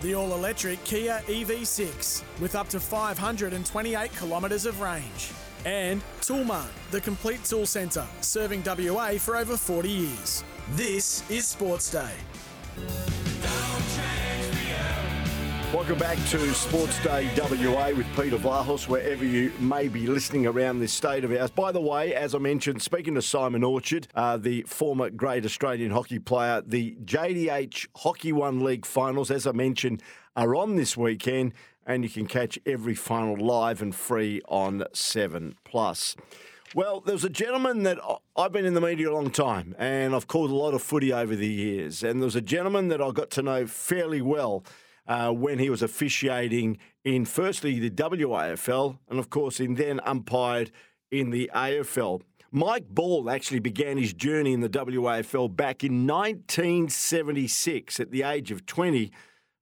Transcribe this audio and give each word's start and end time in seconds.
The 0.00 0.14
all 0.14 0.32
electric 0.34 0.82
Kia 0.84 1.22
EV6 1.26 2.22
with 2.40 2.54
up 2.54 2.68
to 2.70 2.80
528 2.80 4.16
kilometres 4.16 4.64
of 4.64 4.80
range. 4.80 5.30
And 5.66 6.00
Toolmart, 6.22 6.70
the 6.90 7.02
complete 7.02 7.44
tool 7.44 7.66
centre, 7.66 8.06
serving 8.22 8.62
WA 8.64 9.18
for 9.18 9.36
over 9.36 9.58
40 9.58 9.90
years. 9.90 10.42
This 10.70 11.28
is 11.28 11.46
Sports 11.46 11.90
Day. 11.90 13.29
Welcome 15.72 15.98
back 15.98 16.18
to 16.30 16.52
Sports 16.52 17.00
Day 17.04 17.30
WA 17.36 17.90
with 17.90 18.06
Peter 18.16 18.36
Vlahos, 18.36 18.88
wherever 18.88 19.24
you 19.24 19.52
may 19.60 19.86
be 19.86 20.08
listening 20.08 20.48
around 20.48 20.80
this 20.80 20.92
state 20.92 21.22
of 21.22 21.30
ours. 21.30 21.52
By 21.52 21.70
the 21.70 21.80
way, 21.80 22.12
as 22.12 22.34
I 22.34 22.38
mentioned, 22.38 22.82
speaking 22.82 23.14
to 23.14 23.22
Simon 23.22 23.62
Orchard, 23.62 24.08
uh, 24.16 24.36
the 24.36 24.62
former 24.62 25.10
great 25.10 25.44
Australian 25.44 25.92
hockey 25.92 26.18
player, 26.18 26.60
the 26.66 26.96
JDH 27.04 27.86
Hockey 27.98 28.32
One 28.32 28.64
League 28.64 28.84
finals, 28.84 29.30
as 29.30 29.46
I 29.46 29.52
mentioned, 29.52 30.02
are 30.34 30.56
on 30.56 30.74
this 30.74 30.96
weekend, 30.96 31.54
and 31.86 32.02
you 32.02 32.10
can 32.10 32.26
catch 32.26 32.58
every 32.66 32.96
final 32.96 33.36
live 33.36 33.80
and 33.80 33.94
free 33.94 34.42
on 34.48 34.82
7 34.92 35.54
Plus. 35.62 36.16
Well, 36.74 37.00
there's 37.00 37.24
a 37.24 37.30
gentleman 37.30 37.84
that 37.84 37.98
I've 38.36 38.50
been 38.50 38.66
in 38.66 38.74
the 38.74 38.80
media 38.80 39.08
a 39.08 39.14
long 39.14 39.30
time, 39.30 39.76
and 39.78 40.16
I've 40.16 40.26
called 40.26 40.50
a 40.50 40.54
lot 40.54 40.74
of 40.74 40.82
footy 40.82 41.12
over 41.12 41.36
the 41.36 41.46
years. 41.46 42.02
And 42.02 42.20
there's 42.20 42.36
a 42.36 42.40
gentleman 42.40 42.88
that 42.88 43.00
I 43.00 43.12
got 43.12 43.30
to 43.30 43.42
know 43.42 43.68
fairly 43.68 44.20
well 44.20 44.64
uh, 45.10 45.32
when 45.32 45.58
he 45.58 45.68
was 45.68 45.82
officiating 45.82 46.78
in 47.04 47.24
firstly 47.24 47.80
the 47.80 47.90
WAFL 47.90 48.96
and, 49.08 49.18
of 49.18 49.28
course, 49.28 49.58
in 49.58 49.74
then 49.74 50.00
umpired 50.04 50.70
in 51.10 51.30
the 51.30 51.50
AFL. 51.52 52.22
Mike 52.52 52.88
Ball 52.88 53.28
actually 53.28 53.58
began 53.58 53.98
his 53.98 54.12
journey 54.12 54.52
in 54.52 54.60
the 54.60 54.68
WAFL 54.68 55.56
back 55.56 55.82
in 55.82 56.06
1976 56.06 57.98
at 57.98 58.12
the 58.12 58.22
age 58.22 58.52
of 58.52 58.64
20, 58.66 59.10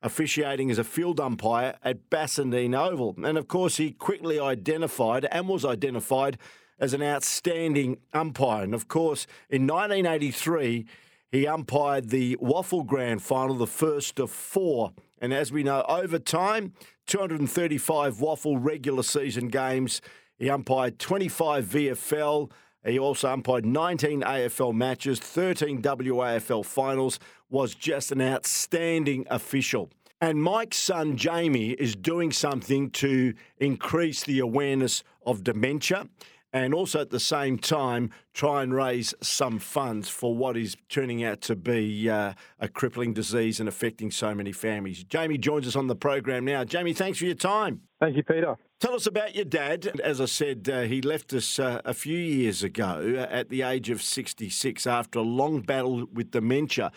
officiating 0.03 0.71
as 0.71 0.77
a 0.79 0.85
field 0.85 1.19
umpire 1.19 1.77
at 1.83 2.11
Bassendean 2.11 2.79
Oval. 2.79 3.15
And 3.25 3.39
of 3.39 3.49
course, 3.49 3.79
he 3.79 3.93
quickly 3.93 4.39
identified 4.39 5.27
and 5.33 5.49
was 5.49 5.65
identified 5.65 6.37
as 6.79 6.93
an 6.93 7.03
outstanding 7.03 7.97
umpire. 8.13 8.65
And 8.65 8.75
of 8.75 8.87
course, 8.89 9.27
in 9.49 9.67
1983, 9.67 10.85
he 11.31 11.47
umpired 11.47 12.11
the 12.11 12.37
WAFL 12.37 12.87
Grand 12.87 13.23
Final, 13.23 13.57
the 13.57 13.67
first 13.67 14.19
of 14.19 14.31
four 14.31 14.93
and 15.21 15.33
as 15.33 15.53
we 15.53 15.63
know, 15.63 15.85
over 15.89 16.19
time, 16.19 16.73
235 17.07 18.17
WAFL 18.17 18.57
regular 18.61 19.03
season 19.03 19.49
games. 19.49 20.01
He 20.39 20.49
umpired 20.49 20.99
25 20.99 21.65
VFL. 21.67 22.51
He 22.85 22.99
also 22.99 23.33
umpired 23.33 23.67
19 23.67 24.23
AFL 24.23 24.75
matches, 24.75 25.19
13 25.19 25.83
WAFL 25.83 26.65
finals, 26.65 27.19
was 27.51 27.75
just 27.75 28.13
an 28.13 28.23
outstanding 28.23 29.27
official. 29.31 29.91
And 30.21 30.43
Mike's 30.43 30.77
son, 30.77 31.17
Jamie, 31.17 31.71
is 31.71 31.95
doing 31.95 32.33
something 32.33 32.91
to 32.91 33.35
increase 33.59 34.25
the 34.25 34.41
awareness 34.41 35.03
of 35.25 35.45
dementia 35.45 36.09
and 36.53 36.75
also 36.75 37.01
at 37.01 37.11
the 37.11 37.21
same 37.21 37.59
time 37.59 38.11
try 38.33 38.63
and 38.63 38.75
raise 38.75 39.15
some 39.21 39.59
funds 39.59 40.09
for 40.09 40.35
what 40.35 40.57
is 40.57 40.77
turning 40.89 41.23
out 41.25 41.41
to 41.43 41.57
be 41.57 42.09
uh, 42.09 42.33
a 42.59 42.69
crippling 42.69 43.13
disease 43.13 43.61
and 43.61 43.69
affecting 43.69 44.11
so 44.11 44.35
many 44.35 44.53
families. 44.53 45.05
Jamie 45.05 45.39
joins 45.39 45.67
us 45.67 45.77
on 45.77 45.87
the 45.87 45.97
program 45.97 46.45
now. 46.45 46.65
Jamie, 46.65 46.93
thanks 46.93 47.19
for 47.19 47.25
your 47.25 47.35
time. 47.35 47.83
Thank 48.01 48.17
you, 48.17 48.23
Peter. 48.23 48.57
Tell 48.81 48.95
us 48.95 49.07
about 49.07 49.35
your 49.35 49.45
dad. 49.45 50.01
As 50.03 50.21
I 50.21 50.27
said, 50.27 50.69
uh, 50.73 50.83
he 50.83 51.03
left 51.03 51.33
us 51.33 51.59
uh, 51.59 51.81
a 51.85 51.93
few 51.93 52.17
years 52.17 52.63
ago 52.63 53.27
at 53.29 53.49
the 53.49 53.63
age 53.63 53.91
of 53.91 54.03
66 54.03 54.87
after 54.87 55.19
a 55.19 55.23
long 55.23 55.61
battle 55.61 56.07
with 56.13 56.31
dementia. 56.31 56.93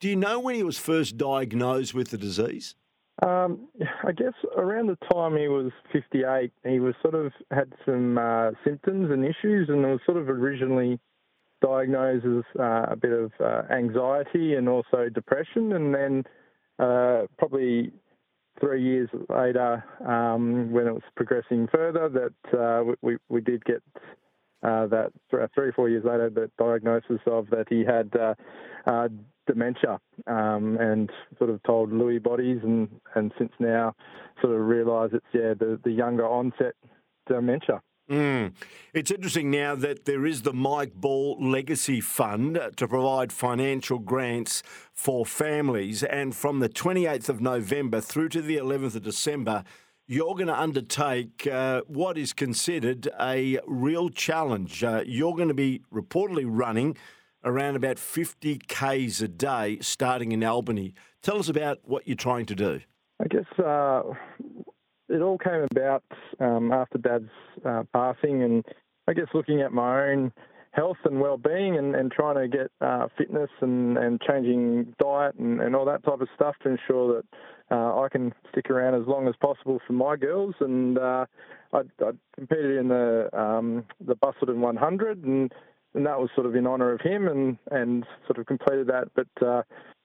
Do 0.00 0.08
you 0.08 0.16
know 0.16 0.40
when 0.40 0.54
he 0.54 0.62
was 0.62 0.78
first 0.78 1.16
diagnosed 1.16 1.94
with 1.94 2.08
the 2.08 2.18
disease? 2.18 2.74
Um, 3.24 3.68
I 4.04 4.12
guess 4.12 4.34
around 4.56 4.88
the 4.88 4.98
time 5.10 5.36
he 5.36 5.48
was 5.48 5.72
58, 5.92 6.52
he 6.64 6.80
was 6.80 6.94
sort 7.00 7.14
of 7.14 7.32
had 7.50 7.72
some 7.86 8.18
uh, 8.18 8.50
symptoms 8.64 9.10
and 9.10 9.24
issues, 9.24 9.68
and 9.68 9.82
was 9.82 10.00
sort 10.04 10.18
of 10.18 10.28
originally 10.28 11.00
diagnosed 11.62 12.26
as 12.26 12.60
uh, 12.60 12.86
a 12.90 12.96
bit 12.96 13.12
of 13.12 13.32
uh, 13.40 13.62
anxiety 13.72 14.54
and 14.54 14.68
also 14.68 15.08
depression, 15.08 15.72
and 15.72 15.94
then 15.94 16.24
uh, 16.78 17.22
probably 17.38 17.90
three 18.60 18.82
years 18.82 19.08
later, 19.30 19.82
um, 20.06 20.70
when 20.70 20.86
it 20.86 20.92
was 20.92 21.02
progressing 21.14 21.68
further, 21.72 22.10
that 22.10 22.58
uh, 22.58 22.92
we 23.00 23.16
we 23.30 23.40
did 23.40 23.64
get 23.64 23.82
uh, 24.62 24.86
that 24.88 25.10
three 25.30 25.40
or 25.42 25.72
four 25.74 25.88
years 25.88 26.04
later, 26.04 26.28
the 26.28 26.50
diagnosis 26.58 27.20
of 27.26 27.48
that 27.48 27.66
he 27.70 27.82
had 27.82 28.12
dementia 29.46 30.00
um, 30.26 30.76
and 30.80 31.10
sort 31.38 31.50
of 31.50 31.62
told 31.62 31.90
Lewy 31.90 32.22
bodies 32.22 32.60
and, 32.62 32.88
and 33.14 33.32
since 33.38 33.52
now 33.58 33.94
sort 34.40 34.54
of 34.54 34.60
realise 34.66 35.10
it's 35.12 35.26
yeah 35.32 35.54
the, 35.54 35.80
the 35.84 35.90
younger 35.90 36.26
onset 36.26 36.74
dementia. 37.28 37.80
Mm. 38.10 38.52
It's 38.94 39.10
interesting 39.10 39.50
now 39.50 39.74
that 39.74 40.04
there 40.04 40.24
is 40.24 40.42
the 40.42 40.52
Mike 40.52 40.94
Ball 40.94 41.36
Legacy 41.40 42.00
Fund 42.00 42.60
to 42.76 42.86
provide 42.86 43.32
financial 43.32 43.98
grants 43.98 44.62
for 44.92 45.26
families. 45.26 46.04
And 46.04 46.34
from 46.34 46.60
the 46.60 46.68
28th 46.68 47.28
of 47.28 47.40
November 47.40 48.00
through 48.00 48.28
to 48.30 48.42
the 48.42 48.58
11th 48.58 48.94
of 48.94 49.02
December, 49.02 49.64
you're 50.06 50.34
going 50.34 50.46
to 50.46 50.58
undertake 50.58 51.48
uh, 51.48 51.82
what 51.88 52.16
is 52.16 52.32
considered 52.32 53.08
a 53.20 53.58
real 53.66 54.08
challenge. 54.08 54.84
Uh, 54.84 55.02
you're 55.04 55.34
going 55.34 55.48
to 55.48 55.54
be 55.54 55.82
reportedly 55.92 56.44
running 56.46 56.96
around 57.44 57.76
about 57.76 57.98
50 57.98 58.58
Ks 58.68 59.20
a 59.20 59.28
day 59.28 59.78
starting 59.80 60.32
in 60.32 60.42
Albany. 60.42 60.94
Tell 61.22 61.38
us 61.38 61.48
about 61.48 61.78
what 61.84 62.06
you're 62.06 62.16
trying 62.16 62.46
to 62.46 62.54
do. 62.54 62.80
I 63.20 63.26
guess 63.28 63.58
uh, 63.58 64.02
it 65.08 65.22
all 65.22 65.38
came 65.38 65.66
about 65.70 66.04
um, 66.40 66.72
after 66.72 66.98
Dad's 66.98 67.30
uh, 67.64 67.84
passing, 67.92 68.42
and 68.42 68.64
I 69.08 69.14
guess 69.14 69.26
looking 69.32 69.60
at 69.60 69.72
my 69.72 70.10
own 70.10 70.32
health 70.72 70.98
and 71.04 71.20
well-being 71.20 71.78
and, 71.78 71.94
and 71.94 72.12
trying 72.12 72.36
to 72.36 72.48
get 72.48 72.70
uh, 72.82 73.08
fitness 73.16 73.48
and, 73.60 73.96
and 73.96 74.20
changing 74.20 74.94
diet 75.00 75.34
and, 75.36 75.60
and 75.60 75.74
all 75.74 75.86
that 75.86 76.04
type 76.04 76.20
of 76.20 76.28
stuff 76.34 76.54
to 76.62 76.68
ensure 76.68 77.14
that 77.16 77.24
uh, 77.74 78.00
I 78.00 78.08
can 78.12 78.34
stick 78.52 78.68
around 78.68 79.00
as 79.00 79.08
long 79.08 79.26
as 79.26 79.34
possible 79.40 79.80
for 79.86 79.94
my 79.94 80.16
girls. 80.16 80.54
And 80.60 80.98
uh, 80.98 81.24
I, 81.72 81.78
I 81.78 82.10
competed 82.34 82.76
in 82.76 82.88
the 82.88 83.30
um, 83.32 83.84
the 84.06 84.14
Busselton 84.14 84.58
100, 84.58 85.24
and 85.24 85.52
and 85.96 86.06
that 86.06 86.18
was 86.18 86.30
sort 86.34 86.46
of 86.46 86.54
in 86.54 86.66
honour 86.66 86.92
of 86.92 87.00
him, 87.00 87.26
and 87.28 87.58
and 87.70 88.04
sort 88.26 88.38
of 88.38 88.46
completed 88.46 88.86
that. 88.88 89.08
But 89.14 89.46
uh, 89.46 89.62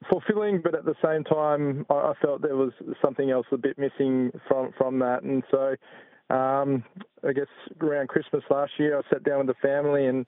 fulfilling, 0.09 0.61
but 0.63 0.73
at 0.73 0.85
the 0.85 0.95
same 1.03 1.23
time, 1.23 1.85
I, 1.89 1.93
I 1.93 2.13
felt 2.21 2.41
there 2.41 2.55
was 2.55 2.71
something 3.03 3.29
else 3.29 3.45
a 3.51 3.57
bit 3.57 3.77
missing 3.77 4.31
from 4.47 4.71
from 4.77 4.99
that, 4.99 5.23
and 5.23 5.43
so. 5.51 5.75
Um, 6.29 6.85
I 7.27 7.33
guess 7.33 7.47
around 7.81 8.07
Christmas 8.07 8.41
last 8.49 8.71
year, 8.79 8.97
I 8.97 9.01
sat 9.09 9.25
down 9.25 9.45
with 9.45 9.47
the 9.47 9.67
family 9.67 10.05
and 10.05 10.25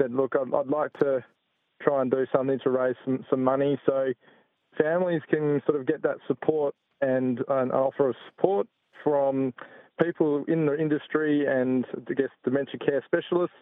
said, 0.00 0.10
"Look, 0.10 0.32
I'd, 0.34 0.54
I'd 0.54 0.68
like 0.68 0.94
to 1.00 1.22
try 1.82 2.00
and 2.00 2.10
do 2.10 2.26
something 2.34 2.58
to 2.64 2.70
raise 2.70 2.94
some, 3.04 3.24
some 3.28 3.44
money 3.44 3.78
so 3.84 4.12
families 4.78 5.22
can 5.28 5.60
sort 5.66 5.78
of 5.78 5.86
get 5.86 6.02
that 6.02 6.16
support 6.26 6.74
and 7.00 7.40
an 7.48 7.70
offer 7.70 8.08
of 8.08 8.16
support 8.30 8.66
from 9.04 9.52
people 10.02 10.44
in 10.48 10.66
the 10.66 10.78
industry 10.78 11.44
and 11.46 11.84
I 12.08 12.14
guess 12.14 12.28
dementia 12.44 12.78
care 12.78 13.04
specialists 13.04 13.56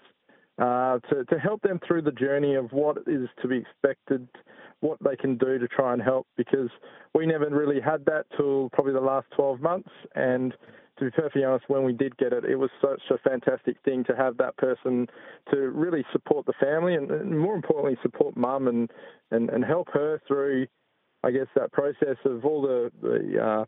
uh, 0.58 0.98
to, 1.10 1.24
to 1.24 1.38
help 1.38 1.62
them 1.62 1.80
through 1.86 2.02
the 2.02 2.12
journey 2.12 2.54
of 2.54 2.70
what 2.72 2.98
is 3.06 3.28
to 3.42 3.48
be 3.48 3.58
expected, 3.58 4.28
what 4.80 4.98
they 5.02 5.16
can 5.16 5.36
do 5.36 5.58
to 5.58 5.68
try 5.68 5.92
and 5.92 6.02
help, 6.02 6.26
because 6.36 6.70
we 7.14 7.26
never 7.26 7.48
really 7.48 7.80
had 7.80 8.04
that 8.06 8.24
till 8.36 8.70
probably 8.70 8.92
the 8.92 9.00
last 9.00 9.26
12 9.36 9.60
months. 9.60 9.90
And 10.14 10.54
to 10.98 11.06
be 11.06 11.10
perfectly 11.10 11.44
honest, 11.44 11.64
when 11.68 11.84
we 11.84 11.92
did 11.92 12.16
get 12.18 12.32
it, 12.32 12.44
it 12.44 12.56
was 12.56 12.70
such 12.80 13.00
a 13.10 13.18
fantastic 13.18 13.76
thing 13.84 14.04
to 14.04 14.14
have 14.14 14.36
that 14.36 14.56
person 14.58 15.06
to 15.50 15.56
really 15.70 16.04
support 16.12 16.46
the 16.46 16.52
family 16.60 16.94
and, 16.94 17.10
and 17.10 17.38
more 17.38 17.54
importantly, 17.54 17.96
support 18.02 18.36
mum 18.36 18.68
and, 18.68 18.90
and, 19.30 19.48
and 19.50 19.64
help 19.64 19.88
her 19.92 20.20
through, 20.28 20.66
I 21.24 21.30
guess, 21.30 21.46
that 21.56 21.72
process 21.72 22.16
of 22.24 22.44
all 22.44 22.60
the, 22.60 22.90
the 23.00 23.42
uh, 23.42 23.64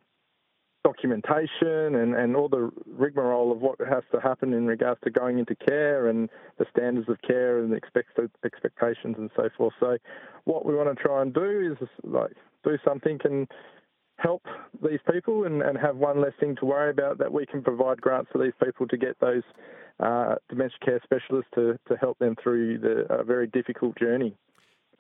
documentation 0.85 1.95
and, 1.95 2.15
and 2.15 2.35
all 2.37 2.49
the 2.49 2.71
rigmarole 2.87 3.53
of 3.53 3.61
what 3.61 3.79
has 3.81 4.03
to 4.13 4.21
happen 4.21 4.53
in 4.53 4.67
regards 4.67 5.01
to 5.05 5.11
going 5.11 5.39
into 5.39 5.55
care 5.55 6.09
and 6.09 6.29
the 6.59 6.67
standards 6.71 7.09
of 7.09 7.21
care 7.23 7.59
and 7.59 7.73
the 7.73 7.77
expect, 7.77 8.19
expectations 8.45 9.17
and 9.19 9.31
so 9.37 9.49
forth. 9.57 9.75
So, 9.81 9.97
what 10.45 10.67
we 10.67 10.75
want 10.75 10.97
to 10.97 11.03
try 11.03 11.23
and 11.23 11.33
do 11.33 11.77
is 11.81 11.89
like 12.05 12.33
do 12.65 12.77
something 12.85 13.19
and 13.25 13.47
help 14.17 14.43
these 14.83 15.01
people 15.11 15.45
and, 15.45 15.63
and 15.63 15.79
have 15.79 15.97
one 15.97 16.21
less 16.21 16.33
thing 16.39 16.57
to 16.57 16.65
worry 16.65 16.91
about 16.91 17.19
that 17.19 17.33
we 17.33 17.47
can 17.47 17.63
provide 17.63 18.01
grants 18.01 18.31
for 18.33 18.43
these 18.43 18.53
people 18.63 18.87
to 18.89 18.97
get 18.97 19.19
those 19.21 19.43
uh, 20.01 20.37
dementia 20.49 20.77
care 20.85 21.01
specialists 21.03 21.51
to, 21.55 21.79
to 21.89 21.97
help 21.97 22.19
them 22.19 22.37
through 22.43 22.79
the 22.79 23.07
uh, 23.13 23.23
very 23.23 23.47
difficult 23.47 23.97
journey. 23.99 24.35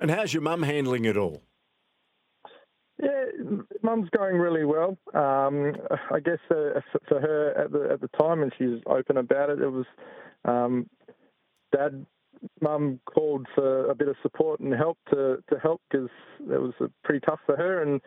And 0.00 0.10
how's 0.10 0.32
your 0.34 0.42
mum 0.42 0.62
handling 0.62 1.04
it 1.04 1.16
all? 1.16 1.42
Yeah, 3.00 3.24
mum's 3.82 4.08
going 4.16 4.36
really 4.36 4.64
well. 4.64 4.96
Um, 5.14 5.74
I 6.10 6.20
guess 6.20 6.38
uh, 6.50 6.80
for 7.08 7.20
her 7.20 7.50
at 7.58 7.72
the 7.72 7.88
at 7.92 8.00
the 8.00 8.08
time, 8.08 8.42
and 8.42 8.52
she's 8.58 8.80
open 8.86 9.16
about 9.16 9.50
it. 9.50 9.60
It 9.60 9.68
was 9.68 9.86
um, 10.44 10.88
dad, 11.72 12.04
mum 12.60 13.00
called 13.06 13.46
for 13.54 13.90
a 13.90 13.94
bit 13.94 14.08
of 14.08 14.16
support 14.22 14.60
and 14.60 14.72
help 14.74 14.98
to 15.10 15.42
to 15.50 15.58
help 15.58 15.80
because 15.90 16.10
it 16.40 16.60
was 16.60 16.74
pretty 17.02 17.20
tough 17.24 17.40
for 17.46 17.56
her, 17.56 17.82
and 17.82 18.00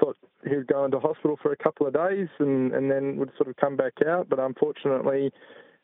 thought 0.00 0.16
he 0.48 0.56
would 0.56 0.66
go 0.66 0.84
into 0.84 0.98
hospital 0.98 1.38
for 1.42 1.52
a 1.52 1.56
couple 1.56 1.86
of 1.86 1.92
days 1.92 2.28
and 2.38 2.72
and 2.72 2.90
then 2.90 3.16
would 3.16 3.30
sort 3.36 3.48
of 3.48 3.56
come 3.56 3.76
back 3.76 3.92
out. 4.06 4.28
But 4.28 4.38
unfortunately, 4.38 5.30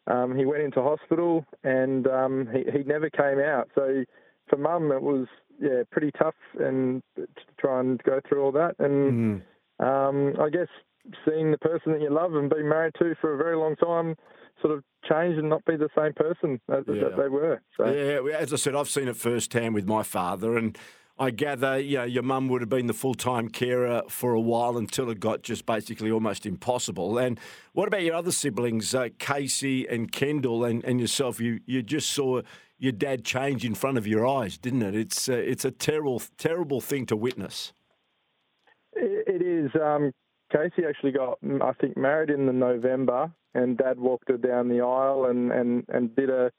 um, 0.06 0.37
he 0.37 0.44
went 0.44 0.62
into 0.62 0.82
hospital 0.82 1.44
and 1.62 2.06
um, 2.06 2.49
he 2.53 2.64
he 2.70 2.85
never 2.85 3.11
came 3.11 3.38
out. 3.38 3.69
So 3.75 4.05
for 4.48 4.56
mum, 4.56 4.93
it 4.93 5.02
was 5.02 5.26
yeah, 5.60 5.82
pretty 5.90 6.10
tough 6.19 6.34
and 6.58 7.02
to 7.16 7.26
try 7.58 7.81
and 7.81 8.02
go 8.02 8.20
through 8.28 8.43
all 8.43 8.52
that. 8.52 8.76
And 8.78 9.43
mm. 9.81 9.84
um, 9.84 10.40
I 10.40 10.50
guess 10.50 10.69
seeing 11.25 11.50
the 11.50 11.58
person 11.58 11.93
that 11.93 12.00
you 12.00 12.10
love 12.10 12.34
and 12.34 12.50
been 12.50 12.69
married 12.69 12.94
to 12.98 13.14
for 13.20 13.34
a 13.34 13.37
very 13.37 13.56
long 13.56 13.76
time 13.76 14.16
sort 14.60 14.75
of 14.75 14.82
change 15.08 15.38
and 15.38 15.48
not 15.48 15.64
be 15.64 15.76
the 15.76 15.88
same 15.96 16.12
person 16.14 16.60
as, 16.70 16.84
yeah. 16.88 17.04
that 17.04 17.16
they 17.16 17.28
were. 17.28 17.60
So. 17.76 17.87
Yeah, 17.87 18.37
as 18.37 18.52
I 18.52 18.56
said, 18.56 18.75
I've 18.75 18.88
seen 18.88 19.08
it 19.08 19.16
firsthand 19.16 19.75
with 19.75 19.87
my 19.87 20.02
father, 20.02 20.56
and 20.56 20.76
I 21.19 21.31
gather 21.31 21.78
you 21.78 21.98
know, 21.98 22.04
your 22.04 22.22
mum 22.22 22.48
would 22.48 22.62
have 22.62 22.69
been 22.69 22.87
the 22.87 22.94
full 22.94 23.14
time 23.14 23.48
carer 23.48 24.02
for 24.08 24.34
a 24.34 24.40
while 24.40 24.76
until 24.76 25.10
it 25.10 25.20
got 25.20 25.43
just 25.43 25.66
basically 25.66 26.10
almost 26.10 26.44
impossible. 26.44 27.19
And 27.19 27.40
what 27.72 27.88
about 27.88 28.02
your 28.02 28.14
other 28.14 28.32
siblings, 28.32 28.94
uh, 28.94 29.08
Casey 29.19 29.87
and 29.87 30.10
Kendall, 30.10 30.64
and, 30.64 30.84
and 30.84 31.00
yourself? 31.00 31.40
You 31.40 31.60
you 31.66 31.82
just 31.82 32.10
saw 32.10 32.43
your 32.78 32.93
dad 32.93 33.25
change 33.25 33.64
in 33.64 33.75
front 33.75 33.99
of 33.99 34.06
your 34.06 34.26
eyes, 34.26 34.58
didn't 34.58 34.82
it? 34.82 34.94
It's 34.94 35.28
uh, 35.28 35.32
it's 35.32 35.64
a 35.64 35.70
terrible 35.70 36.23
terrible 36.38 36.81
thing 36.81 37.06
to 37.06 37.17
witness. 37.17 37.73
It 38.94 39.43
is. 39.43 39.70
Um, 39.81 40.12
Casey 40.50 40.87
actually 40.88 41.12
got, 41.12 41.38
I 41.61 41.73
think, 41.81 41.96
married 41.96 42.31
in 42.31 42.46
the 42.46 42.52
November, 42.52 43.31
and 43.55 43.76
Dad 43.76 43.99
walked 43.99 44.28
her 44.31 44.37
down 44.37 44.69
the 44.69 44.81
aisle 44.81 45.26
and 45.26 45.52
and 45.52 45.84
and 45.88 46.14
did 46.17 46.31
a, 46.31 46.50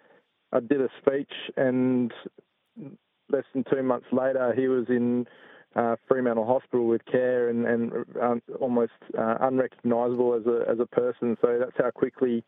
a 0.51 0.61
did 0.61 0.81
a 0.81 0.89
speech, 0.99 1.31
and 1.55 2.11
less 3.29 3.45
than 3.53 3.63
two 3.71 3.83
months 3.83 4.07
later, 4.11 4.53
he 4.55 4.67
was 4.67 4.85
in 4.89 5.25
uh, 5.75 5.95
Fremantle 6.07 6.45
Hospital 6.45 6.87
with 6.87 7.05
care 7.05 7.49
and 7.49 7.65
and 7.65 7.91
um, 8.21 8.41
almost 8.59 8.93
uh, 9.17 9.37
unrecognisable 9.41 10.33
as 10.33 10.45
a 10.45 10.69
as 10.69 10.79
a 10.79 10.85
person. 10.85 11.37
So 11.41 11.57
that's 11.59 11.77
how 11.77 11.91
quickly 11.91 12.43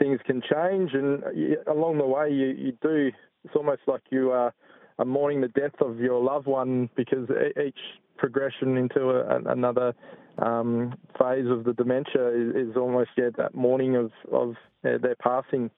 things 0.00 0.18
can 0.26 0.42
change, 0.42 0.92
and 0.94 1.22
along 1.66 1.98
the 1.98 2.06
way, 2.06 2.30
you, 2.30 2.48
you 2.48 2.72
do. 2.82 3.12
It's 3.44 3.54
almost 3.54 3.82
like 3.86 4.02
you 4.10 4.30
are, 4.32 4.52
are 4.98 5.04
mourning 5.04 5.40
the 5.40 5.48
death 5.48 5.80
of 5.80 6.00
your 6.00 6.20
loved 6.22 6.46
one 6.46 6.90
because 6.96 7.28
each 7.64 7.78
progression 8.18 8.76
into 8.76 9.10
a, 9.10 9.40
another 9.50 9.94
um, 10.38 10.94
phase 11.18 11.46
of 11.48 11.64
the 11.64 11.72
dementia 11.72 12.28
is, 12.28 12.68
is, 12.68 12.76
almost 12.76 13.10
yeah 13.16 13.30
that 13.36 13.54
mourning 13.54 13.96
of 13.96 14.10
of 14.32 14.50
uh, 14.84 14.98
their 14.98 15.16
passing, 15.22 15.70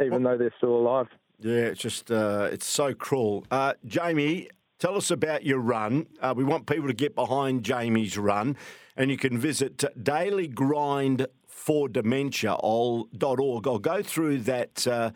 even 0.00 0.22
well, 0.22 0.32
though 0.32 0.38
they're 0.38 0.54
still 0.58 0.76
alive. 0.76 1.06
Yeah, 1.40 1.66
it's 1.66 1.80
just 1.80 2.10
uh, 2.10 2.48
it's 2.50 2.66
so 2.66 2.94
cruel. 2.94 3.44
Uh, 3.50 3.74
Jamie, 3.84 4.48
tell 4.78 4.96
us 4.96 5.10
about 5.10 5.44
your 5.44 5.58
run. 5.58 6.06
Uh, 6.20 6.34
we 6.36 6.44
want 6.44 6.66
people 6.66 6.88
to 6.88 6.94
get 6.94 7.14
behind 7.14 7.64
Jamie's 7.64 8.18
run, 8.18 8.56
and 8.96 9.10
you 9.10 9.16
can 9.16 9.38
visit 9.38 9.84
Daily 10.02 10.48
Grind 10.48 11.26
for 11.54 11.88
dementia.org. 11.88 13.66
I'll 13.66 13.78
go 13.78 14.02
through 14.02 14.40
that 14.40 14.86
uh, 14.86 15.12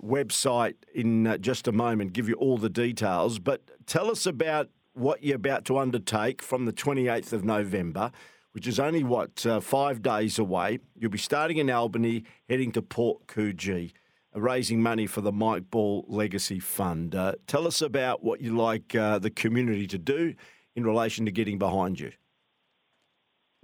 website 0.00 0.76
in 0.94 1.26
uh, 1.26 1.36
just 1.36 1.68
a 1.68 1.72
moment, 1.72 2.14
give 2.14 2.28
you 2.28 2.34
all 2.36 2.56
the 2.56 2.70
details. 2.70 3.38
But 3.38 3.62
tell 3.84 4.10
us 4.10 4.24
about 4.24 4.70
what 4.94 5.22
you're 5.22 5.36
about 5.36 5.66
to 5.66 5.76
undertake 5.76 6.40
from 6.40 6.64
the 6.64 6.72
28th 6.72 7.34
of 7.34 7.44
November, 7.44 8.10
which 8.52 8.66
is 8.66 8.78
only, 8.78 9.02
what, 9.02 9.44
uh, 9.44 9.60
five 9.60 10.00
days 10.00 10.38
away. 10.38 10.78
You'll 10.96 11.10
be 11.10 11.18
starting 11.18 11.58
in 11.58 11.68
Albany, 11.68 12.24
heading 12.48 12.72
to 12.72 12.80
Port 12.80 13.26
Coogee, 13.26 13.92
uh, 14.34 14.40
raising 14.40 14.80
money 14.80 15.06
for 15.06 15.20
the 15.20 15.32
Mike 15.32 15.68
Ball 15.70 16.06
Legacy 16.08 16.60
Fund. 16.60 17.14
Uh, 17.14 17.34
tell 17.46 17.66
us 17.66 17.82
about 17.82 18.22
what 18.22 18.40
you 18.40 18.56
like 18.56 18.94
uh, 18.94 19.18
the 19.18 19.30
community 19.30 19.86
to 19.88 19.98
do 19.98 20.34
in 20.74 20.84
relation 20.84 21.26
to 21.26 21.32
getting 21.32 21.58
behind 21.58 22.00
you. 22.00 22.12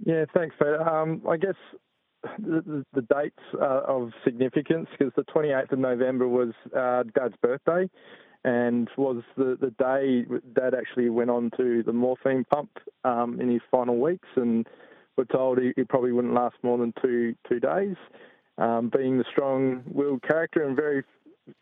Yeah, 0.05 0.25
thanks, 0.33 0.55
Peter. 0.59 0.87
Um, 0.87 1.23
I 1.27 1.37
guess 1.37 1.55
the, 2.39 2.85
the 2.93 3.01
dates 3.01 3.39
uh, 3.61 3.81
of 3.87 4.11
significance 4.23 4.87
because 4.97 5.13
the 5.15 5.23
28th 5.23 5.71
of 5.71 5.79
November 5.79 6.27
was 6.27 6.53
uh, 6.75 7.03
Dad's 7.15 7.35
birthday 7.41 7.89
and 8.43 8.89
was 8.97 9.23
the, 9.37 9.57
the 9.59 9.71
day 9.71 10.25
Dad 10.53 10.73
actually 10.73 11.09
went 11.09 11.29
on 11.29 11.51
to 11.57 11.83
the 11.83 11.93
morphine 11.93 12.45
pump 12.45 12.69
um, 13.03 13.39
in 13.41 13.49
his 13.49 13.61
final 13.69 13.97
weeks 13.97 14.27
and 14.35 14.67
we're 15.17 15.25
told 15.25 15.59
he, 15.59 15.73
he, 15.75 15.83
probably 15.83 16.13
wouldn't 16.13 16.33
last 16.33 16.55
more 16.63 16.77
than 16.77 16.93
two 17.01 17.35
two 17.49 17.59
days. 17.59 17.97
Um, 18.57 18.89
being 18.95 19.17
the 19.17 19.25
strong-willed 19.29 20.21
character 20.23 20.63
and 20.65 20.75
very 20.75 21.03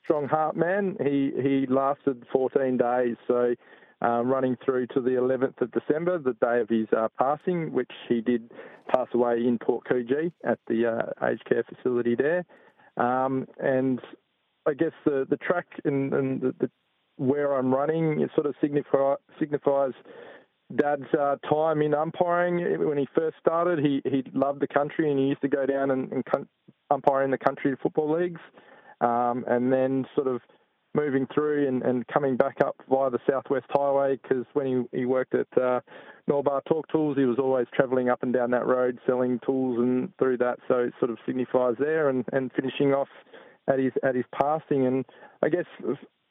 strong 0.03 0.27
heart 0.27 0.55
man, 0.55 0.95
he 1.03 1.31
he 1.41 1.65
lasted 1.67 2.23
14 2.31 2.77
days. 2.77 3.15
So 3.27 3.55
uh, 4.03 4.23
running 4.23 4.57
through 4.63 4.87
to 4.87 5.01
the 5.01 5.11
11th 5.11 5.61
of 5.61 5.71
December, 5.71 6.19
the 6.19 6.33
day 6.33 6.59
of 6.59 6.69
his 6.69 6.87
uh, 6.95 7.07
passing, 7.17 7.71
which 7.71 7.91
he 8.07 8.21
did 8.21 8.51
pass 8.93 9.07
away 9.13 9.37
in 9.37 9.57
Port 9.57 9.85
Coogee 9.89 10.31
at 10.45 10.59
the 10.67 10.85
uh, 10.85 11.25
aged 11.27 11.45
care 11.45 11.63
facility 11.63 12.15
there. 12.15 12.45
Um, 12.97 13.47
and 13.59 13.99
I 14.67 14.73
guess 14.73 14.91
the, 15.05 15.25
the 15.29 15.37
track 15.37 15.65
and, 15.85 16.13
and 16.13 16.41
the, 16.41 16.55
the, 16.59 16.71
where 17.17 17.53
I'm 17.53 17.73
running 17.73 18.21
it 18.21 18.29
sort 18.35 18.45
of 18.45 18.55
signify, 18.61 19.15
signifies 19.39 19.93
Dad's 20.75 21.11
uh, 21.17 21.37
time 21.49 21.81
in 21.81 21.93
umpiring. 21.93 22.85
When 22.87 22.97
he 22.97 23.07
first 23.15 23.37
started, 23.39 23.79
he 23.79 24.01
he 24.03 24.23
loved 24.33 24.59
the 24.59 24.67
country 24.67 25.09
and 25.09 25.17
he 25.17 25.27
used 25.27 25.41
to 25.41 25.47
go 25.47 25.65
down 25.65 25.91
and, 25.91 26.11
and 26.11 26.23
umpire 26.91 27.23
in 27.23 27.31
the 27.31 27.37
country 27.37 27.75
football 27.81 28.19
leagues. 28.19 28.41
Um, 28.99 29.45
and 29.47 29.71
then 29.71 30.05
sort 30.15 30.27
of 30.27 30.41
moving 30.97 31.27
through 31.33 31.67
and, 31.67 31.83
and 31.83 32.07
coming 32.07 32.35
back 32.35 32.57
up 32.59 32.75
via 32.89 33.11
the 33.11 33.19
Southwest 33.29 33.67
Highway 33.69 34.19
because 34.21 34.45
when 34.53 34.87
he, 34.91 34.99
he 34.99 35.05
worked 35.05 35.35
at 35.35 35.47
uh, 35.55 35.79
Norbar 36.29 36.61
Torque 36.67 36.91
Tools, 36.91 37.17
he 37.17 37.25
was 37.25 37.37
always 37.39 37.67
travelling 37.73 38.09
up 38.09 38.23
and 38.23 38.33
down 38.33 38.51
that 38.51 38.65
road 38.65 38.97
selling 39.05 39.39
tools 39.45 39.77
and 39.79 40.11
through 40.17 40.37
that. 40.37 40.57
So 40.67 40.79
it 40.79 40.93
sort 40.99 41.11
of 41.11 41.17
signifies 41.25 41.75
there 41.79 42.09
and, 42.09 42.25
and 42.33 42.51
finishing 42.53 42.93
off 42.93 43.07
at 43.69 43.79
his 43.79 43.93
at 44.03 44.15
his 44.15 44.25
passing. 44.33 44.87
And 44.87 45.05
I 45.43 45.49
guess 45.49 45.65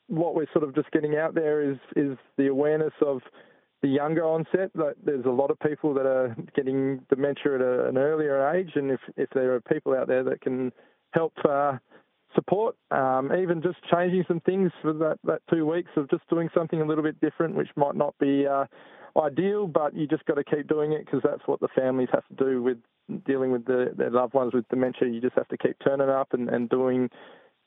what 0.08 0.34
we're 0.34 0.50
sort 0.52 0.64
of 0.64 0.74
just 0.74 0.90
getting 0.90 1.16
out 1.16 1.34
there 1.34 1.62
is 1.70 1.78
is 1.94 2.18
the 2.36 2.48
awareness 2.48 2.92
of 3.00 3.20
the 3.82 3.88
younger 3.88 4.24
onset. 4.24 4.70
That 4.74 4.94
there's 5.04 5.26
a 5.26 5.30
lot 5.30 5.50
of 5.52 5.60
people 5.60 5.94
that 5.94 6.06
are 6.06 6.36
getting 6.56 7.06
dementia 7.08 7.54
at 7.54 7.60
a, 7.60 7.88
an 7.88 7.98
earlier 7.98 8.50
age, 8.50 8.72
and 8.74 8.90
if 8.90 9.00
if 9.16 9.30
there 9.30 9.54
are 9.54 9.60
people 9.60 9.94
out 9.94 10.08
there 10.08 10.24
that 10.24 10.40
can 10.40 10.72
help. 11.12 11.32
Uh, 11.48 11.78
support, 12.36 12.76
um, 12.92 13.32
even 13.34 13.60
just 13.60 13.78
changing 13.90 14.24
some 14.28 14.38
things 14.40 14.70
for 14.80 14.92
that, 14.92 15.18
that 15.24 15.40
two 15.50 15.66
weeks 15.66 15.90
of 15.96 16.08
just 16.08 16.22
doing 16.30 16.48
something 16.54 16.80
a 16.80 16.86
little 16.86 17.02
bit 17.02 17.20
different, 17.20 17.56
which 17.56 17.70
might 17.74 17.96
not 17.96 18.14
be 18.20 18.46
uh, 18.46 18.66
ideal, 19.18 19.66
but 19.66 19.96
you 19.96 20.06
just 20.06 20.24
got 20.26 20.34
to 20.34 20.44
keep 20.44 20.68
doing 20.68 20.92
it 20.92 21.04
because 21.04 21.20
that's 21.24 21.42
what 21.46 21.58
the 21.60 21.68
families 21.74 22.08
have 22.12 22.26
to 22.28 22.34
do 22.44 22.62
with 22.62 22.78
dealing 23.26 23.50
with 23.50 23.64
the, 23.64 23.92
their 23.96 24.10
loved 24.10 24.34
ones 24.34 24.52
with 24.54 24.68
dementia. 24.68 25.08
You 25.08 25.20
just 25.20 25.34
have 25.34 25.48
to 25.48 25.58
keep 25.58 25.76
turning 25.84 26.08
up 26.08 26.32
and, 26.32 26.48
and 26.48 26.68
doing 26.68 27.08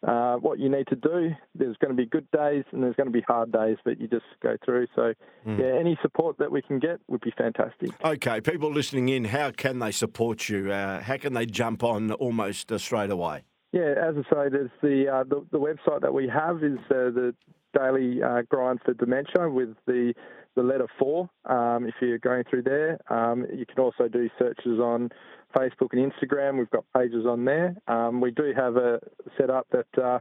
uh, 0.07 0.35
what 0.35 0.59
you 0.59 0.69
need 0.69 0.87
to 0.87 0.95
do. 0.95 1.31
There's 1.55 1.75
going 1.77 1.95
to 1.95 2.01
be 2.01 2.05
good 2.05 2.29
days 2.31 2.63
and 2.71 2.83
there's 2.83 2.95
going 2.95 3.07
to 3.07 3.13
be 3.13 3.23
hard 3.27 3.51
days 3.51 3.77
that 3.85 3.99
you 3.99 4.07
just 4.07 4.25
go 4.41 4.55
through. 4.63 4.87
So, 4.95 5.13
mm. 5.45 5.59
yeah, 5.59 5.77
any 5.79 5.97
support 6.01 6.37
that 6.37 6.51
we 6.51 6.61
can 6.61 6.79
get 6.79 6.99
would 7.07 7.21
be 7.21 7.33
fantastic. 7.37 7.89
Okay, 8.03 8.41
people 8.41 8.71
listening 8.71 9.09
in, 9.09 9.25
how 9.25 9.51
can 9.51 9.79
they 9.79 9.91
support 9.91 10.47
you? 10.49 10.71
Uh, 10.71 11.01
how 11.01 11.17
can 11.17 11.33
they 11.33 11.45
jump 11.45 11.83
on 11.83 12.11
almost 12.13 12.71
uh, 12.71 12.77
straight 12.77 13.11
away? 13.11 13.43
Yeah, 13.71 13.93
as 14.01 14.15
I 14.17 14.21
say, 14.33 14.49
there's 14.49 14.71
the 14.81 15.07
uh, 15.07 15.23
the, 15.25 15.45
the, 15.51 15.59
website 15.59 16.01
that 16.01 16.13
we 16.13 16.27
have 16.27 16.63
is 16.63 16.79
uh, 16.89 17.13
the 17.13 17.35
Daily 17.77 18.23
uh, 18.23 18.41
Grind 18.49 18.79
for 18.83 18.95
Dementia 18.95 19.47
with 19.47 19.75
the 19.85 20.13
the 20.55 20.63
letter 20.63 20.87
four. 20.97 21.29
Um, 21.45 21.85
if 21.85 21.93
you're 22.01 22.17
going 22.17 22.45
through 22.49 22.63
there, 22.63 22.99
um, 23.13 23.45
you 23.53 23.65
can 23.67 23.79
also 23.79 24.07
do 24.07 24.27
searches 24.39 24.79
on 24.79 25.09
Facebook 25.55 25.89
and 25.91 26.11
Instagram. 26.11 26.57
We've 26.57 26.69
got 26.71 26.83
pages 26.97 27.25
on 27.27 27.45
there. 27.45 27.75
Um, 27.87 28.21
we 28.21 28.31
do 28.31 28.53
have 28.55 28.75
a 28.75 28.99
setup 29.37 29.67
that 29.71 30.03
uh, 30.03 30.19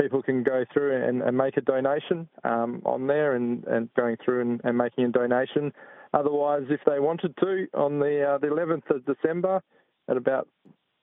people 0.00 0.22
can 0.22 0.42
go 0.42 0.64
through 0.72 1.06
and, 1.06 1.22
and 1.22 1.36
make 1.36 1.56
a 1.58 1.60
donation 1.60 2.28
um, 2.44 2.80
on 2.86 3.06
there 3.06 3.36
and, 3.36 3.64
and 3.64 3.92
going 3.94 4.16
through 4.24 4.40
and, 4.40 4.60
and, 4.64 4.78
making 4.78 5.04
a 5.04 5.08
donation. 5.08 5.72
Otherwise, 6.14 6.62
if 6.70 6.80
they 6.86 6.98
wanted 6.98 7.36
to, 7.38 7.66
on 7.74 7.98
the 7.98 8.22
uh, 8.22 8.38
the 8.38 8.46
11th 8.46 8.88
of 8.90 9.04
December 9.04 9.62
at 10.08 10.16
about 10.16 10.48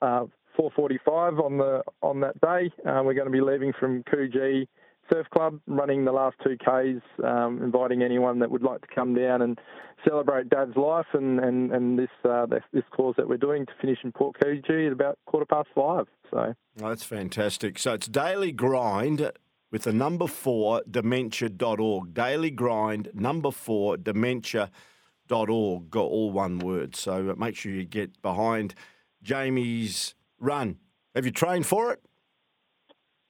uh, 0.02 0.26
4:45 0.58 1.40
on 1.40 1.58
the 1.58 1.84
on 2.02 2.20
that 2.22 2.40
day, 2.42 2.72
uh, 2.86 3.02
we're 3.04 3.14
going 3.14 3.26
to 3.26 3.32
be 3.32 3.42
leaving 3.42 3.74
from 3.80 4.04
Coogee 4.04 4.68
Surf 5.12 5.28
Club, 5.30 5.60
running 5.68 6.06
the 6.06 6.12
last 6.12 6.36
two 6.44 6.58
Ks, 6.58 7.02
um, 7.24 7.62
inviting 7.64 8.02
anyone 8.02 8.40
that 8.40 8.52
would 8.52 8.64
like 8.64 8.82
to 8.82 8.88
come 8.94 9.14
down 9.14 9.42
and 9.42 9.60
celebrate 10.08 10.50
Dad's 10.50 10.76
life 10.76 11.06
and 11.14 11.40
and 11.40 11.72
and 11.72 11.98
this 11.98 12.10
uh, 12.26 12.46
this, 12.46 12.84
cause 12.92 13.16
that 13.18 13.28
we're 13.28 13.38
doing 13.38 13.66
to 13.66 13.72
finish 13.80 14.00
in 14.04 14.12
Port 14.12 14.36
Coogee 14.42 14.88
at 14.88 14.94
about 14.94 15.18
quarter 15.26 15.46
past 15.46 15.70
five. 15.76 16.08
So 16.32 16.54
oh, 16.82 16.90
that's 16.90 17.04
fantastic. 17.04 17.80
So 17.80 17.94
it's 17.94 18.08
daily 18.08 18.52
grind 18.52 19.32
with 19.72 19.84
the 19.84 19.94
number 19.94 20.28
four 20.28 20.82
dementia.org. 20.90 22.14
Daily 22.14 22.52
grind 22.52 23.10
number 23.14 23.52
four 23.52 23.98
dementia.org. 23.98 25.90
Got 25.90 26.02
all 26.02 26.32
one 26.32 26.60
word. 26.60 26.96
So 26.96 27.36
make 27.38 27.56
sure 27.56 27.72
you 27.72 27.86
get 27.86 28.22
behind 28.22 28.76
Jamie's 29.24 30.16
run. 30.40 30.78
Have 31.16 31.26
you 31.26 31.32
trained 31.32 31.66
for 31.66 31.92
it? 31.92 32.02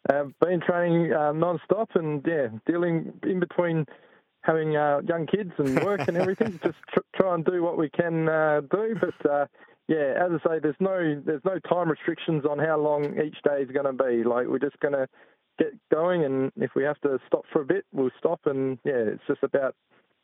I've 0.10 0.38
been 0.40 0.62
training 0.62 1.14
uh, 1.14 1.34
non-stop 1.34 1.90
and 1.96 2.26
yeah, 2.26 2.48
dealing 2.66 3.14
in 3.24 3.40
between 3.40 3.86
having 4.42 4.78
uh, 4.78 5.02
young 5.08 5.28
kids 5.28 5.52
and 5.58 5.84
work 5.84 6.08
and 6.08 6.16
everything. 6.16 6.60
just 6.64 6.78
tr- 6.94 7.00
try 7.16 7.36
and 7.36 7.44
do 7.44 7.62
what 7.62 7.78
we 7.78 7.90
can 7.90 8.30
uh, 8.30 8.62
do. 8.72 8.96
But 9.00 9.30
uh, 9.30 9.46
yeah, 9.88 10.14
as 10.18 10.40
I 10.46 10.50
say, 10.50 10.60
there's 10.62 10.76
no 10.80 11.22
there's 11.26 11.44
no 11.44 11.60
time 11.60 11.90
restrictions 11.90 12.46
on 12.50 12.60
how 12.60 12.80
long 12.80 13.06
each 13.20 13.38
day 13.44 13.62
is 13.62 13.72
going 13.72 13.86
to 13.86 14.04
be. 14.04 14.24
Like 14.24 14.48
we're 14.48 14.60
just 14.60 14.80
going 14.80 14.94
to 14.94 15.08
get 15.60 15.74
going, 15.94 16.24
and 16.24 16.52
if 16.56 16.72
we 16.76 16.84
have 16.84 17.00
to 17.02 17.20
stop 17.28 17.44
for 17.52 17.62
a 17.62 17.66
bit, 17.66 17.86
we'll 17.92 18.12
stop. 18.18 18.42
And 18.46 18.78
yeah, 18.86 18.94
it's 18.94 19.24
just 19.28 19.44
about 19.44 19.76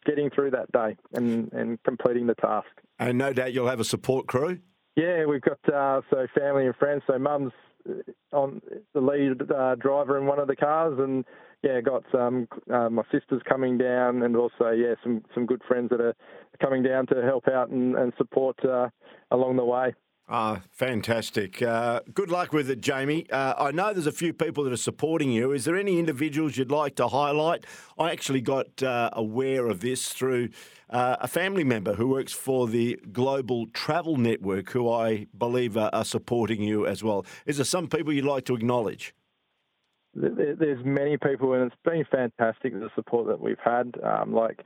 getting 0.05 0.29
through 0.29 0.51
that 0.51 0.71
day 0.71 0.97
and, 1.13 1.51
and 1.53 1.81
completing 1.83 2.27
the 2.27 2.35
task. 2.35 2.67
And 2.99 3.17
no 3.17 3.33
doubt 3.33 3.53
you'll 3.53 3.69
have 3.69 3.79
a 3.79 3.85
support 3.85 4.27
crew. 4.27 4.59
Yeah, 4.95 5.25
we've 5.25 5.41
got 5.41 5.59
uh, 5.73 6.01
so 6.09 6.27
family 6.37 6.65
and 6.65 6.75
friends. 6.75 7.01
So 7.07 7.17
mum's 7.17 7.51
uh, 7.89 8.35
on 8.35 8.61
the 8.93 9.01
lead 9.01 9.51
uh, 9.51 9.75
driver 9.75 10.17
in 10.19 10.25
one 10.25 10.39
of 10.39 10.47
the 10.47 10.55
cars, 10.55 10.97
and 10.99 11.25
yeah, 11.63 11.81
got 11.81 12.03
some 12.11 12.47
uh, 12.71 12.89
my 12.89 13.03
sisters 13.11 13.41
coming 13.47 13.77
down, 13.77 14.21
and 14.21 14.35
also 14.35 14.69
yeah, 14.69 14.93
some 15.03 15.23
some 15.33 15.45
good 15.45 15.61
friends 15.67 15.89
that 15.89 16.01
are 16.01 16.15
coming 16.61 16.83
down 16.83 17.07
to 17.07 17.21
help 17.23 17.47
out 17.47 17.69
and, 17.69 17.95
and 17.95 18.13
support 18.17 18.63
uh, 18.65 18.89
along 19.31 19.55
the 19.55 19.65
way. 19.65 19.93
Ah, 20.29 20.61
fantastic. 20.71 21.61
Uh, 21.61 21.99
good 22.13 22.31
luck 22.31 22.53
with 22.53 22.69
it, 22.69 22.79
Jamie. 22.79 23.29
Uh, 23.29 23.55
I 23.57 23.71
know 23.71 23.91
there's 23.91 24.07
a 24.07 24.11
few 24.11 24.31
people 24.31 24.63
that 24.63 24.71
are 24.71 24.77
supporting 24.77 25.31
you. 25.31 25.51
Is 25.51 25.65
there 25.65 25.75
any 25.75 25.99
individuals 25.99 26.55
you'd 26.55 26.71
like 26.71 26.95
to 26.95 27.09
highlight? 27.09 27.65
I 27.99 28.11
actually 28.11 28.39
got 28.39 28.81
uh, 28.81 29.09
aware 29.11 29.67
of 29.67 29.81
this 29.81 30.13
through 30.13 30.49
uh, 30.89 31.17
a 31.19 31.27
family 31.27 31.65
member 31.65 31.95
who 31.95 32.07
works 32.07 32.31
for 32.31 32.67
the 32.67 32.97
Global 33.11 33.67
Travel 33.73 34.15
Network, 34.15 34.71
who 34.71 34.89
I 34.89 35.27
believe 35.37 35.75
are, 35.75 35.89
are 35.91 36.05
supporting 36.05 36.63
you 36.63 36.87
as 36.87 37.03
well. 37.03 37.25
Is 37.45 37.57
there 37.57 37.65
some 37.65 37.87
people 37.87 38.13
you'd 38.13 38.23
like 38.23 38.45
to 38.45 38.55
acknowledge? 38.55 39.13
There's 40.15 40.85
many 40.85 41.17
people, 41.17 41.53
and 41.53 41.63
it's 41.63 41.81
been 41.83 42.05
fantastic 42.09 42.73
the 42.73 42.89
support 42.95 43.27
that 43.27 43.41
we've 43.41 43.57
had. 43.61 43.95
Um, 44.03 44.31
like 44.31 44.61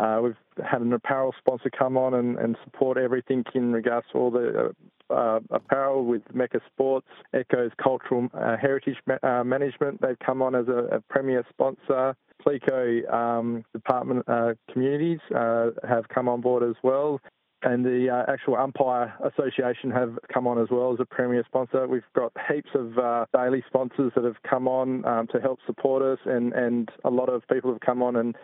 uh, 0.00 0.20
we've 0.22 0.36
had 0.64 0.80
an 0.80 0.92
apparel 0.92 1.34
sponsor 1.38 1.70
come 1.70 1.96
on 1.96 2.14
and, 2.14 2.38
and, 2.38 2.56
support 2.64 2.96
everything 2.96 3.44
in 3.54 3.72
regards 3.72 4.06
to 4.12 4.18
all 4.18 4.30
the 4.30 4.74
uh, 5.10 5.40
apparel 5.50 6.04
with 6.04 6.22
Mecca 6.32 6.60
Sports, 6.72 7.08
Echo's 7.34 7.72
Cultural 7.82 8.28
uh, 8.34 8.56
Heritage 8.56 8.96
ma- 9.06 9.18
uh, 9.22 9.44
Management. 9.44 10.00
They've 10.00 10.18
come 10.24 10.40
on 10.40 10.54
as 10.54 10.68
a, 10.68 10.96
a 10.96 11.00
premier 11.00 11.44
sponsor. 11.50 12.16
Pleco 12.44 13.12
um, 13.12 13.64
Department 13.74 14.24
uh, 14.26 14.54
Communities 14.72 15.18
uh, 15.34 15.70
have 15.86 16.08
come 16.08 16.28
on 16.28 16.40
board 16.40 16.62
as 16.62 16.76
well 16.82 17.20
and 17.62 17.84
the 17.84 18.08
uh, 18.08 18.30
actual 18.32 18.56
umpire 18.56 19.14
association 19.22 19.90
have 19.90 20.18
come 20.32 20.46
on 20.46 20.58
as 20.58 20.68
well 20.70 20.92
as 20.94 21.00
a 21.00 21.04
premier 21.04 21.44
sponsor. 21.46 21.86
We've 21.86 22.02
got 22.16 22.32
heaps 22.50 22.70
of 22.74 22.98
uh, 22.98 23.26
daily 23.34 23.62
sponsors 23.66 24.12
that 24.14 24.24
have 24.24 24.42
come 24.48 24.66
on 24.66 25.04
um, 25.04 25.26
to 25.28 25.40
help 25.40 25.58
support 25.66 26.02
us, 26.02 26.18
and, 26.24 26.54
and 26.54 26.88
a 27.04 27.10
lot 27.10 27.28
of 27.28 27.42
people 27.48 27.70
have 27.70 27.80
come 27.80 28.02
on 28.02 28.16
and 28.16 28.34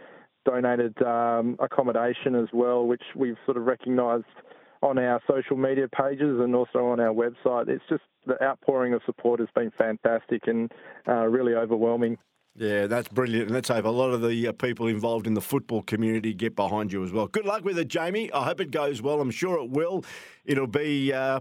donated 0.47 1.00
um, 1.03 1.57
accommodation 1.59 2.35
as 2.35 2.49
well, 2.53 2.87
which 2.87 3.03
we've 3.15 3.37
sort 3.45 3.57
of 3.57 3.65
recognised 3.65 4.25
on 4.83 4.99
our 4.99 5.21
social 5.29 5.57
media 5.57 5.88
pages 5.88 6.41
and 6.41 6.55
also 6.55 6.87
on 6.87 7.00
our 7.00 7.12
website. 7.12 7.69
It's 7.69 7.85
just 7.88 8.03
the 8.26 8.43
outpouring 8.43 8.95
of 8.95 9.03
support 9.05 9.41
has 9.41 9.49
been 9.55 9.73
fantastic 9.76 10.47
and 10.47 10.73
uh, 11.09 11.26
really 11.26 11.55
overwhelming. 11.55 12.19
Yeah, 12.59 12.87
that's 12.87 13.09
brilliant. 13.09 13.47
And 13.47 13.55
let's 13.55 13.69
hope 13.69 13.85
a 13.85 13.91
lot 13.91 14.12
of 14.12 14.23
the 14.23 14.49
uh, 14.49 14.53
people 14.53 14.87
involved 14.87 15.26
in 15.26 15.35
the 15.35 15.43
football 15.43 15.83
community 15.83 16.33
get 16.33 16.57
behind 16.57 16.93
you 16.93 17.05
as 17.05 17.12
well. 17.12 17.26
Good 17.26 17.45
luck 17.45 17.65
with 17.65 17.79
it, 17.79 17.88
Jamie. 17.88 18.33
I 18.33 18.45
hope 18.45 18.61
it 18.61 18.71
goes 18.71 19.03
well. 19.03 19.21
I'm 19.21 19.31
sure 19.31 19.59
it 19.59 19.71
will. 19.71 20.05
It'll 20.47 20.67
be 20.67 21.12
uh, 21.12 21.41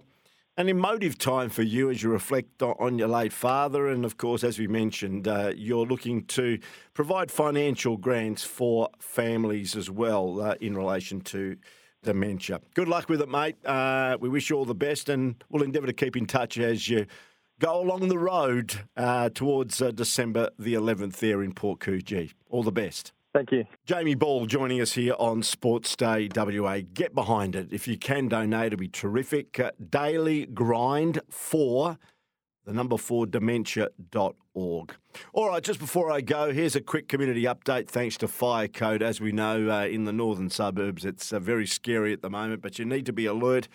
an 0.58 0.70
emotive 0.70 1.18
time 1.18 1.50
for 1.50 1.64
you 1.64 1.90
as 1.90 2.02
you 2.02 2.10
reflect 2.10 2.62
on 2.62 2.98
your 2.98 3.10
late 3.10 3.34
father. 3.34 3.88
And 3.90 4.06
of 4.06 4.18
course, 4.18 4.44
as 4.44 4.58
we 4.58 4.68
mentioned, 4.68 5.28
uh, 5.28 5.52
you're 5.56 5.86
looking 5.86 6.24
to 6.26 6.60
provide 6.94 7.30
financial 7.30 7.98
grants 7.98 8.44
for 8.44 8.90
families 9.00 9.76
as 9.76 9.90
well 9.90 10.42
uh, 10.42 10.56
in 10.62 10.76
relation 10.76 11.20
to 11.22 11.58
dementia. 12.04 12.62
Good 12.74 12.88
luck 12.88 13.10
with 13.10 13.22
it, 13.22 13.30
mate. 13.30 13.58
Uh, 13.66 14.18
we 14.20 14.30
wish 14.30 14.50
you 14.50 14.56
all 14.56 14.66
the 14.66 14.74
best 14.74 15.10
and 15.10 15.44
we'll 15.50 15.64
endeavour 15.64 15.88
to 15.88 15.94
keep 15.94 16.16
in 16.16 16.26
touch 16.26 16.58
as 16.58 16.88
you 16.88 17.06
go 17.60 17.82
along 17.82 18.08
the 18.08 18.18
road 18.18 18.76
uh, 18.96 19.30
towards 19.30 19.82
uh, 19.82 19.92
December 19.92 20.50
the 20.58 20.74
11th 20.74 21.18
there 21.18 21.44
in 21.44 21.54
Port 21.54 21.80
Coogee. 21.80 22.32
All 22.50 22.64
the 22.64 22.72
best. 22.72 23.12
Thank 23.36 23.52
you. 23.52 23.66
Jamie 23.86 24.16
Ball 24.16 24.46
joining 24.46 24.80
us 24.80 24.94
here 24.94 25.14
on 25.20 25.44
Sports 25.44 25.94
Day 25.98 26.30
WA. 26.34 26.80
Get 26.94 27.14
behind 27.14 27.54
it. 27.54 27.68
If 27.70 27.86
you 27.86 27.98
can 27.98 28.30
donate, 28.30 28.68
it'd 28.68 28.80
be 28.80 28.88
terrific. 28.88 29.60
Uh, 29.60 29.72
daily 29.90 30.46
grind 30.46 31.20
for 31.30 32.00
the 32.64 32.72
number 32.72 32.98
four 32.98 33.26
dementia.org. 33.26 34.96
All 35.34 35.50
right, 35.50 35.62
just 35.62 35.82
before 35.82 36.14
I 36.14 36.22
go, 36.22 36.54
here's 36.54 36.78
a 36.78 36.82
quick 36.82 37.10
community 37.10 37.44
update 37.44 37.90
thanks 37.90 38.16
to 38.20 38.30
Fire 38.30 38.70
Code. 38.70 39.04
As 39.04 39.20
we 39.20 39.34
know, 39.34 39.70
uh, 39.70 39.86
in 39.86 40.06
the 40.06 40.14
northern 40.14 40.50
suburbs, 40.50 41.04
it's 41.04 41.34
uh, 41.34 41.40
very 41.40 41.68
scary 41.68 42.14
at 42.14 42.22
the 42.22 42.30
moment, 42.30 42.62
but 42.62 42.80
you 42.80 42.86
need 42.86 43.06
to 43.06 43.14
be 43.14 43.26
alert 43.26 43.68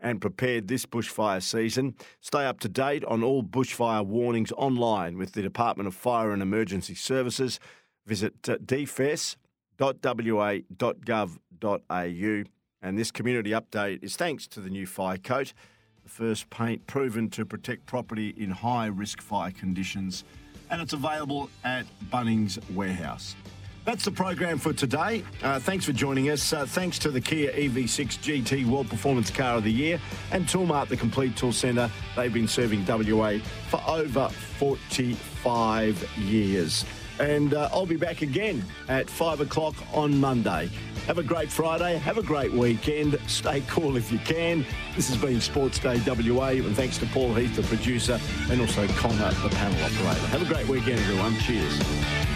and 0.00 0.20
prepared 0.20 0.66
this 0.66 0.86
bushfire 0.86 1.40
season. 1.40 1.94
Stay 2.20 2.44
up 2.44 2.58
to 2.60 2.68
date 2.68 3.04
on 3.04 3.22
all 3.22 3.44
bushfire 3.44 4.04
warnings 4.04 4.50
online 4.56 5.16
with 5.16 5.34
the 5.34 5.42
Department 5.42 5.86
of 5.86 5.94
Fire 5.94 6.32
and 6.32 6.42
Emergency 6.42 6.96
Services. 6.96 7.60
Visit 8.06 8.42
dfes.wa.gov.au. 8.42 9.36
And 12.82 12.98
this 12.98 13.10
community 13.10 13.50
update 13.52 14.04
is 14.04 14.14
thanks 14.16 14.46
to 14.48 14.60
the 14.60 14.68
new 14.68 14.86
fire 14.86 15.16
coat, 15.16 15.54
the 16.02 16.10
first 16.10 16.50
paint 16.50 16.86
proven 16.86 17.30
to 17.30 17.46
protect 17.46 17.86
property 17.86 18.34
in 18.36 18.50
high 18.50 18.86
risk 18.86 19.22
fire 19.22 19.50
conditions. 19.50 20.24
And 20.70 20.82
it's 20.82 20.92
available 20.92 21.48
at 21.64 21.86
Bunnings 22.10 22.58
Warehouse. 22.74 23.36
That's 23.84 24.04
the 24.04 24.10
program 24.10 24.58
for 24.58 24.72
today. 24.72 25.22
Uh, 25.42 25.58
thanks 25.58 25.84
for 25.84 25.92
joining 25.92 26.30
us. 26.30 26.54
Uh, 26.54 26.64
thanks 26.64 26.98
to 27.00 27.10
the 27.10 27.20
Kia 27.20 27.52
EV6 27.52 28.18
GT 28.18 28.66
World 28.66 28.88
Performance 28.88 29.30
Car 29.30 29.58
of 29.58 29.64
the 29.64 29.72
Year 29.72 30.00
and 30.30 30.46
Toolmart, 30.46 30.88
the 30.88 30.96
complete 30.96 31.36
tool 31.36 31.52
centre. 31.52 31.90
They've 32.16 32.32
been 32.32 32.48
serving 32.48 32.86
WA 32.86 33.38
for 33.68 33.82
over 33.86 34.30
45 34.30 36.18
years. 36.18 36.86
And 37.18 37.54
uh, 37.54 37.68
I'll 37.72 37.86
be 37.86 37.96
back 37.96 38.22
again 38.22 38.64
at 38.88 39.08
5 39.08 39.40
o'clock 39.40 39.74
on 39.92 40.18
Monday. 40.18 40.70
Have 41.06 41.18
a 41.18 41.22
great 41.22 41.50
Friday. 41.50 41.96
Have 41.98 42.18
a 42.18 42.22
great 42.22 42.52
weekend. 42.52 43.18
Stay 43.26 43.62
cool 43.68 43.96
if 43.96 44.10
you 44.10 44.18
can. 44.18 44.64
This 44.96 45.08
has 45.08 45.18
been 45.18 45.40
Sports 45.40 45.78
Day 45.78 46.00
WA, 46.06 46.48
and 46.48 46.74
thanks 46.74 46.98
to 46.98 47.06
Paul 47.06 47.34
Heath, 47.34 47.56
the 47.56 47.62
producer, 47.62 48.18
and 48.50 48.60
also 48.60 48.86
Connor, 48.88 49.30
the 49.42 49.50
panel 49.50 49.84
operator. 49.84 50.26
Have 50.28 50.42
a 50.42 50.52
great 50.52 50.66
weekend, 50.66 51.00
everyone. 51.00 51.38
Cheers. 51.40 52.33